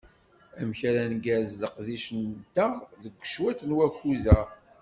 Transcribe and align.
Amek 0.59 0.79
ara 0.89 1.03
ngerrez 1.15 1.51
leqdic-nteɣ 1.61 2.71
deg 3.01 3.13
cwiṭ 3.25 3.59
n 3.63 3.75
wakud-a? 3.77 4.39